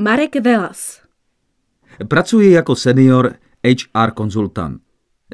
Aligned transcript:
Marek 0.00 0.36
Velas. 0.44 1.00
Pracuji 2.08 2.50
jako 2.50 2.76
senior 2.76 3.34
HR 3.64 4.10
konzultant. 4.10 4.82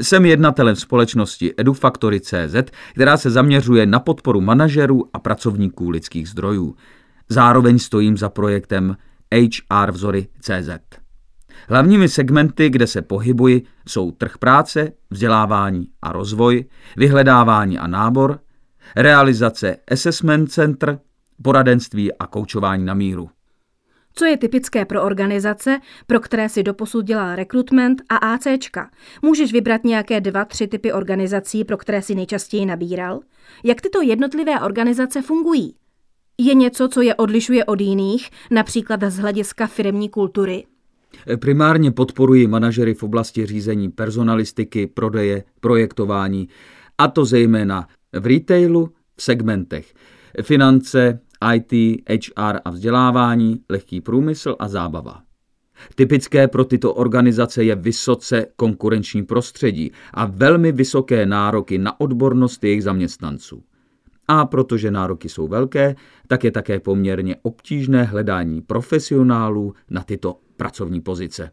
Jsem 0.00 0.26
jednatelem 0.26 0.76
společnosti 0.76 1.54
EduFactory.cz, 1.56 2.70
která 2.92 3.16
se 3.16 3.30
zaměřuje 3.30 3.86
na 3.86 4.00
podporu 4.00 4.40
manažerů 4.40 5.04
a 5.12 5.18
pracovníků 5.18 5.90
lidských 5.90 6.28
zdrojů. 6.28 6.76
Zároveň 7.28 7.78
stojím 7.78 8.16
za 8.16 8.28
projektem 8.28 8.96
HR 9.34 9.90
vzory.cz. 9.90 10.98
Hlavními 11.68 12.08
segmenty, 12.08 12.70
kde 12.70 12.86
se 12.86 13.02
pohybuji, 13.02 13.62
jsou 13.88 14.10
trh 14.10 14.38
práce, 14.38 14.92
vzdělávání 15.10 15.88
a 16.02 16.12
rozvoj, 16.12 16.64
vyhledávání 16.96 17.78
a 17.78 17.86
nábor, 17.86 18.38
realizace 18.96 19.76
assessment 19.90 20.52
center, 20.52 20.98
poradenství 21.42 22.12
a 22.12 22.26
koučování 22.26 22.84
na 22.84 22.94
míru. 22.94 23.30
Co 24.14 24.24
je 24.24 24.36
typické 24.36 24.84
pro 24.84 25.02
organizace, 25.02 25.80
pro 26.06 26.20
které 26.20 26.48
si 26.48 26.62
doposud 26.62 27.04
dělal 27.04 27.36
rekrutment 27.36 28.02
a 28.08 28.16
ACčka? 28.16 28.90
Můžeš 29.22 29.52
vybrat 29.52 29.84
nějaké 29.84 30.20
dva, 30.20 30.44
tři 30.44 30.66
typy 30.66 30.92
organizací, 30.92 31.64
pro 31.64 31.76
které 31.76 32.02
si 32.02 32.14
nejčastěji 32.14 32.66
nabíral? 32.66 33.20
Jak 33.64 33.80
tyto 33.80 34.02
jednotlivé 34.02 34.60
organizace 34.60 35.22
fungují? 35.22 35.74
Je 36.38 36.54
něco, 36.54 36.88
co 36.88 37.02
je 37.02 37.14
odlišuje 37.14 37.64
od 37.64 37.80
jiných, 37.80 38.30
například 38.50 39.00
z 39.02 39.18
hlediska 39.18 39.66
firmní 39.66 40.08
kultury? 40.08 40.64
Primárně 41.40 41.90
podporuji 41.90 42.46
manažery 42.46 42.94
v 42.94 43.02
oblasti 43.02 43.46
řízení 43.46 43.88
personalistiky, 43.88 44.86
prodeje, 44.86 45.44
projektování, 45.60 46.48
a 46.98 47.08
to 47.08 47.24
zejména 47.24 47.88
v 48.12 48.26
retailu, 48.26 48.92
v 49.16 49.22
segmentech 49.22 49.94
finance, 50.42 51.20
IT, 51.54 51.72
HR 52.10 52.58
a 52.64 52.70
vzdělávání, 52.70 53.60
lehký 53.68 54.00
průmysl 54.00 54.56
a 54.58 54.68
zábava. 54.68 55.22
Typické 55.94 56.48
pro 56.48 56.64
tyto 56.64 56.94
organizace 56.94 57.64
je 57.64 57.74
vysoce 57.74 58.46
konkurenční 58.56 59.22
prostředí 59.22 59.92
a 60.14 60.26
velmi 60.26 60.72
vysoké 60.72 61.26
nároky 61.26 61.78
na 61.78 62.00
odbornost 62.00 62.64
jejich 62.64 62.82
zaměstnanců. 62.82 63.62
A 64.28 64.46
protože 64.46 64.90
nároky 64.90 65.28
jsou 65.28 65.48
velké, 65.48 65.96
tak 66.26 66.44
je 66.44 66.50
také 66.50 66.80
poměrně 66.80 67.36
obtížné 67.42 68.04
hledání 68.04 68.62
profesionálů 68.62 69.74
na 69.90 70.02
tyto 70.02 70.38
pracovní 70.56 71.00
pozice. 71.00 71.50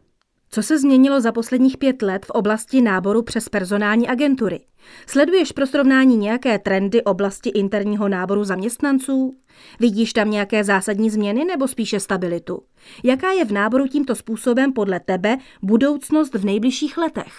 Co 0.54 0.62
se 0.62 0.78
změnilo 0.78 1.20
za 1.20 1.32
posledních 1.32 1.78
pět 1.78 2.02
let 2.02 2.26
v 2.26 2.30
oblasti 2.30 2.80
náboru 2.80 3.22
přes 3.22 3.48
personální 3.48 4.08
agentury? 4.08 4.60
Sleduješ 5.06 5.52
pro 5.52 5.66
srovnání 5.66 6.16
nějaké 6.16 6.58
trendy 6.58 7.02
oblasti 7.02 7.50
interního 7.50 8.08
náboru 8.08 8.44
zaměstnanců? 8.44 9.36
Vidíš 9.80 10.12
tam 10.12 10.30
nějaké 10.30 10.64
zásadní 10.64 11.10
změny 11.10 11.44
nebo 11.44 11.68
spíše 11.68 12.00
stabilitu? 12.00 12.62
Jaká 13.04 13.30
je 13.32 13.44
v 13.44 13.52
náboru 13.52 13.86
tímto 13.86 14.14
způsobem 14.14 14.72
podle 14.72 15.00
tebe 15.00 15.36
budoucnost 15.62 16.34
v 16.34 16.44
nejbližších 16.44 16.98
letech? 16.98 17.32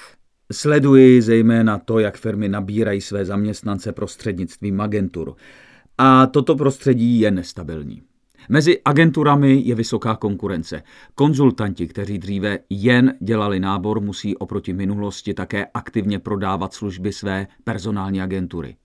Sleduji 0.52 1.22
zejména 1.22 1.78
to, 1.78 2.00
jak 2.00 2.18
firmy 2.18 2.50
nabírají 2.50 3.02
své 3.02 3.26
zaměstnance 3.26 3.92
prostřednictvím 3.92 4.82
agentur. 4.82 5.36
A 5.98 6.28
toto 6.28 6.56
prostředí 6.56 7.20
je 7.20 7.32
nestabilní. 7.32 8.02
Mezi 8.50 8.82
agenturami 8.86 9.62
je 9.66 9.76
vysoká 9.76 10.16
konkurence. 10.16 10.84
Konzultanti, 11.16 11.88
kteří 11.88 12.18
dříve 12.18 12.60
jen 12.70 13.14
dělali 13.22 13.60
nábor, 13.60 14.02
musí 14.02 14.38
oproti 14.38 14.74
minulosti 14.74 15.34
také 15.34 15.66
aktivně 15.74 16.20
prodávat 16.20 16.74
služby 16.74 17.14
své 17.14 17.48
personální 17.64 18.22
agentury. 18.22 18.76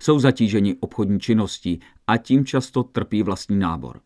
Jsou 0.00 0.18
zatíženi 0.18 0.76
obchodní 0.80 1.20
činností 1.20 1.80
a 2.06 2.16
tím 2.16 2.44
často 2.44 2.82
trpí 2.82 3.22
vlastní 3.22 3.58
nábor. 3.58 4.00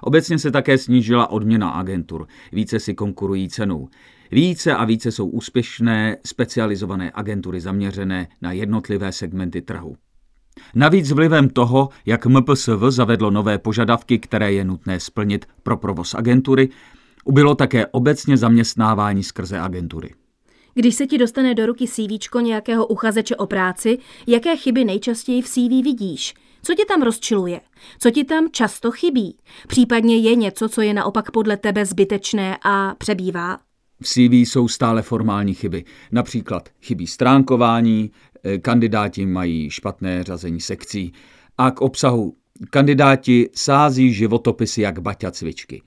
Obecně 0.00 0.38
se 0.38 0.50
také 0.50 0.78
snížila 0.78 1.30
odměna 1.30 1.70
agentur, 1.70 2.26
více 2.52 2.80
si 2.80 2.94
konkurují 2.94 3.48
cenou. 3.48 3.88
Více 4.30 4.74
a 4.74 4.84
více 4.84 5.12
jsou 5.12 5.26
úspěšné 5.26 6.16
specializované 6.26 7.10
agentury 7.14 7.60
zaměřené 7.60 8.28
na 8.42 8.52
jednotlivé 8.52 9.12
segmenty 9.12 9.62
trhu. 9.62 9.96
Navíc 10.74 11.12
vlivem 11.12 11.48
toho, 11.48 11.88
jak 12.06 12.26
MPSV 12.26 12.82
zavedlo 12.88 13.30
nové 13.30 13.58
požadavky, 13.58 14.18
které 14.18 14.52
je 14.52 14.64
nutné 14.64 15.00
splnit 15.00 15.46
pro 15.62 15.76
provoz 15.76 16.14
agentury, 16.14 16.68
ubylo 17.24 17.54
také 17.54 17.86
obecně 17.86 18.36
zaměstnávání 18.36 19.22
skrze 19.22 19.60
agentury. 19.60 20.14
Když 20.74 20.94
se 20.94 21.06
ti 21.06 21.18
dostane 21.18 21.54
do 21.54 21.66
ruky 21.66 21.86
CV 21.86 22.42
nějakého 22.42 22.86
uchazeče 22.86 23.36
o 23.36 23.46
práci, 23.46 23.98
jaké 24.26 24.56
chyby 24.56 24.84
nejčastěji 24.84 25.42
v 25.42 25.48
CV 25.48 25.84
vidíš? 25.84 26.34
Co 26.62 26.74
ti 26.74 26.84
tam 26.84 27.02
rozčiluje? 27.02 27.60
Co 27.98 28.10
ti 28.10 28.24
tam 28.24 28.48
často 28.52 28.90
chybí? 28.90 29.36
Případně 29.68 30.16
je 30.16 30.34
něco, 30.34 30.68
co 30.68 30.80
je 30.80 30.94
naopak 30.94 31.30
podle 31.30 31.56
tebe 31.56 31.86
zbytečné 31.86 32.58
a 32.64 32.94
přebývá? 32.98 33.58
V 34.02 34.06
CV 34.06 34.32
jsou 34.32 34.68
stále 34.68 35.02
formální 35.02 35.54
chyby. 35.54 35.84
Například 36.12 36.68
chybí 36.82 37.06
stránkování, 37.06 38.10
kandidáti 38.62 39.26
mají 39.26 39.70
špatné 39.70 40.24
řazení 40.24 40.60
sekcí 40.60 41.12
a 41.58 41.70
k 41.70 41.80
obsahu 41.80 42.36
kandidáti 42.70 43.50
sází 43.54 44.12
životopisy 44.12 44.82
jak 44.82 44.98
baťa 44.98 45.30
cvičky. 45.30 45.82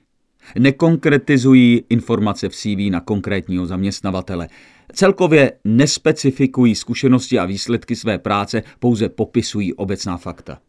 Nekonkretizují 0.60 1.84
informace 1.90 2.50
v 2.50 2.56
CV 2.56 2.92
na 2.92 3.02
konkrétního 3.02 3.66
zaměstnavatele. 3.66 4.48
Celkově 4.94 5.54
nespecifikují 5.64 6.76
zkušenosti 6.76 7.40
a 7.40 7.46
výsledky 7.46 7.96
své 7.96 8.20
práce, 8.20 8.64
pouze 8.80 9.10
popisují 9.10 9.74
obecná 9.74 10.18
fakta. 10.18 10.60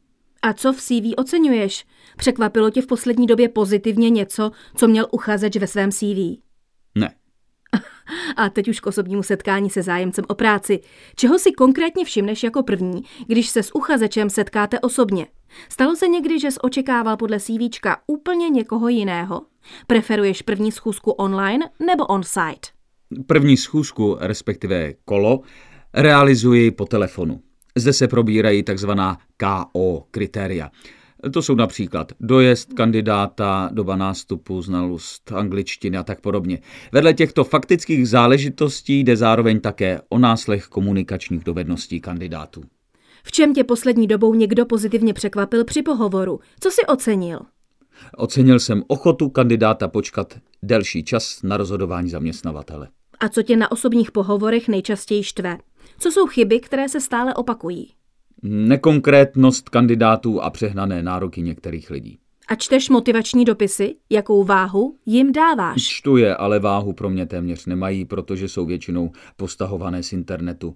A 0.42 0.52
co 0.52 0.72
v 0.72 0.80
CV 0.80 1.14
oceňuješ? 1.16 1.84
Překvapilo 2.16 2.70
tě 2.70 2.82
v 2.82 2.86
poslední 2.86 3.26
době 3.26 3.48
pozitivně 3.48 4.10
něco, 4.10 4.50
co 4.76 4.88
měl 4.88 5.06
uchazeč 5.10 5.56
ve 5.56 5.66
svém 5.66 5.92
CV? 5.92 6.45
A 8.36 8.48
teď 8.48 8.68
už 8.68 8.80
k 8.80 8.86
osobnímu 8.86 9.22
setkání 9.22 9.70
se 9.70 9.82
zájemcem 9.82 10.24
o 10.28 10.34
práci. 10.34 10.80
Čeho 11.16 11.38
si 11.38 11.52
konkrétně 11.52 12.04
všimneš 12.04 12.42
jako 12.42 12.62
první, 12.62 13.02
když 13.26 13.48
se 13.48 13.62
s 13.62 13.74
uchazečem 13.74 14.30
setkáte 14.30 14.80
osobně? 14.80 15.26
Stalo 15.68 15.96
se 15.96 16.08
někdy, 16.08 16.40
že 16.40 16.50
jsi 16.50 16.58
očekával 16.60 17.16
podle 17.16 17.40
CVčka 17.40 17.96
úplně 18.06 18.48
někoho 18.50 18.88
jiného? 18.88 19.42
Preferuješ 19.86 20.42
první 20.42 20.72
schůzku 20.72 21.10
online 21.10 21.70
nebo 21.86 22.06
on-site? 22.06 22.68
První 23.26 23.56
schůzku, 23.56 24.16
respektive 24.20 24.92
kolo, 25.04 25.40
realizuji 25.94 26.70
po 26.70 26.84
telefonu. 26.84 27.40
Zde 27.76 27.92
se 27.92 28.08
probírají 28.08 28.62
takzvaná 28.62 29.18
KO 29.36 30.06
kritéria. 30.10 30.70
To 31.32 31.42
jsou 31.42 31.54
například 31.54 32.12
dojezd 32.20 32.72
kandidáta, 32.72 33.70
doba 33.72 33.96
nástupu, 33.96 34.62
znalost 34.62 35.32
angličtiny 35.32 35.98
a 35.98 36.02
tak 36.02 36.20
podobně. 36.20 36.58
Vedle 36.92 37.14
těchto 37.14 37.44
faktických 37.44 38.08
záležitostí 38.08 39.00
jde 39.00 39.16
zároveň 39.16 39.60
také 39.60 40.00
o 40.08 40.18
náslech 40.18 40.66
komunikačních 40.66 41.44
dovedností 41.44 42.00
kandidátů. 42.00 42.62
V 43.24 43.32
čem 43.32 43.54
tě 43.54 43.64
poslední 43.64 44.06
dobou 44.06 44.34
někdo 44.34 44.66
pozitivně 44.66 45.14
překvapil 45.14 45.64
při 45.64 45.82
pohovoru? 45.82 46.40
Co 46.60 46.70
si 46.70 46.86
ocenil? 46.86 47.40
Ocenil 48.16 48.60
jsem 48.60 48.82
ochotu 48.86 49.28
kandidáta 49.28 49.88
počkat 49.88 50.38
delší 50.62 51.04
čas 51.04 51.42
na 51.42 51.56
rozhodování 51.56 52.10
zaměstnavatele. 52.10 52.88
A 53.20 53.28
co 53.28 53.42
tě 53.42 53.56
na 53.56 53.72
osobních 53.72 54.12
pohovorech 54.12 54.68
nejčastěji 54.68 55.22
štve? 55.22 55.58
Co 55.98 56.10
jsou 56.10 56.26
chyby, 56.26 56.60
které 56.60 56.88
se 56.88 57.00
stále 57.00 57.34
opakují? 57.34 57.92
Nekonkrétnost 58.48 59.68
kandidátů 59.68 60.40
a 60.40 60.50
přehnané 60.50 61.02
nároky 61.02 61.42
některých 61.42 61.90
lidí. 61.90 62.18
A 62.48 62.54
čteš 62.54 62.88
motivační 62.88 63.44
dopisy? 63.44 63.94
Jakou 64.10 64.44
váhu 64.44 64.96
jim 65.06 65.32
dáváš? 65.32 65.82
Čtu 65.82 66.16
je, 66.16 66.36
ale 66.36 66.58
váhu 66.58 66.92
pro 66.92 67.10
mě 67.10 67.26
téměř 67.26 67.66
nemají, 67.66 68.04
protože 68.04 68.48
jsou 68.48 68.66
většinou 68.66 69.10
postahované 69.36 70.02
z 70.02 70.12
internetu. 70.12 70.74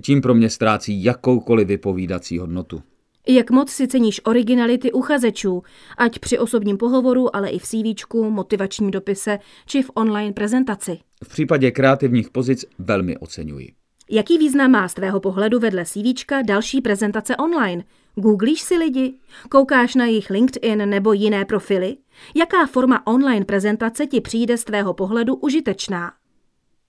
Tím 0.00 0.20
pro 0.20 0.34
mě 0.34 0.50
ztrácí 0.50 1.04
jakoukoliv 1.04 1.68
vypovídací 1.68 2.38
hodnotu. 2.38 2.82
Jak 3.28 3.50
moc 3.50 3.70
si 3.70 3.88
ceníš 3.88 4.20
originality 4.24 4.92
uchazečů, 4.92 5.62
ať 5.98 6.18
při 6.18 6.38
osobním 6.38 6.76
pohovoru, 6.76 7.36
ale 7.36 7.48
i 7.50 7.58
v 7.58 7.62
CVčku, 7.62 8.30
motivačním 8.30 8.90
dopise 8.90 9.38
či 9.66 9.82
v 9.82 9.90
online 9.94 10.32
prezentaci? 10.32 10.98
V 11.24 11.28
případě 11.28 11.70
kreativních 11.70 12.30
pozic 12.30 12.64
velmi 12.78 13.16
oceňuji. 13.16 13.72
Jaký 14.12 14.38
význam 14.38 14.70
má 14.70 14.88
z 14.88 14.94
tvého 14.94 15.20
pohledu 15.20 15.58
vedle 15.58 15.84
CVčka 15.84 16.42
další 16.42 16.80
prezentace 16.80 17.36
online? 17.36 17.84
Googlíš 18.14 18.60
si 18.60 18.76
lidi? 18.76 19.14
Koukáš 19.48 19.94
na 19.94 20.04
jejich 20.06 20.30
LinkedIn 20.30 20.88
nebo 20.88 21.12
jiné 21.12 21.44
profily? 21.44 21.96
Jaká 22.36 22.66
forma 22.66 23.06
online 23.06 23.44
prezentace 23.44 24.06
ti 24.06 24.20
přijde 24.20 24.56
z 24.56 24.64
tvého 24.64 24.94
pohledu 24.94 25.34
užitečná? 25.34 26.12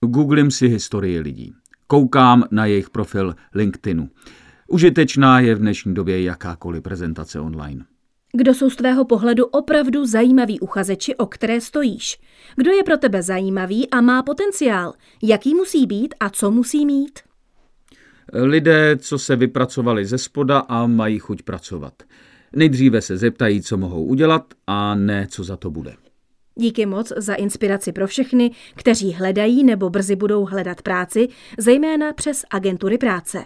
Googlím 0.04 0.50
si 0.50 0.68
historii 0.68 1.20
lidí. 1.20 1.52
Koukám 1.86 2.44
na 2.50 2.66
jejich 2.66 2.90
profil 2.90 3.34
LinkedInu. 3.54 4.08
Užitečná 4.68 5.40
je 5.40 5.54
v 5.54 5.58
dnešní 5.58 5.94
době 5.94 6.22
jakákoliv 6.22 6.82
prezentace 6.82 7.40
online. 7.40 7.84
Kdo 8.36 8.54
jsou 8.54 8.70
z 8.70 8.76
tvého 8.76 9.04
pohledu 9.04 9.46
opravdu 9.46 10.06
zajímaví 10.06 10.60
uchazeči, 10.60 11.16
o 11.16 11.26
které 11.26 11.60
stojíš? 11.60 12.20
Kdo 12.56 12.70
je 12.70 12.82
pro 12.82 12.96
tebe 12.96 13.22
zajímavý 13.22 13.90
a 13.90 14.00
má 14.00 14.22
potenciál? 14.22 14.92
Jaký 15.22 15.54
musí 15.54 15.86
být 15.86 16.14
a 16.20 16.30
co 16.30 16.50
musí 16.50 16.86
mít? 16.86 17.18
Lidé, 18.32 18.96
co 18.96 19.18
se 19.18 19.36
vypracovali 19.36 20.06
ze 20.06 20.18
spoda 20.18 20.58
a 20.58 20.86
mají 20.86 21.18
chuť 21.18 21.42
pracovat. 21.42 21.92
Nejdříve 22.52 23.00
se 23.00 23.16
zeptají, 23.16 23.62
co 23.62 23.76
mohou 23.76 24.04
udělat 24.04 24.54
a 24.66 24.94
ne, 24.94 25.26
co 25.30 25.44
za 25.44 25.56
to 25.56 25.70
bude. 25.70 25.94
Díky 26.54 26.86
moc 26.86 27.12
za 27.16 27.34
inspiraci 27.34 27.92
pro 27.92 28.06
všechny, 28.06 28.50
kteří 28.74 29.12
hledají 29.12 29.64
nebo 29.64 29.90
brzy 29.90 30.16
budou 30.16 30.44
hledat 30.44 30.82
práci, 30.82 31.28
zejména 31.58 32.12
přes 32.12 32.44
agentury 32.50 32.98
práce. 32.98 33.44